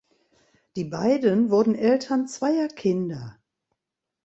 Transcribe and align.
Die 0.77 0.83
beiden 0.85 1.51
wurden 1.51 1.75
Eltern 1.75 2.27
zweier 2.27 2.69
Kinder. 2.69 3.37